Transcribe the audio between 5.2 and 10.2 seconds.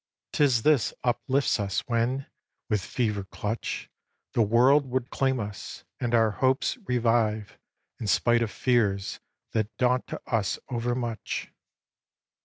us; and our hopes revive In spite of fears that daunt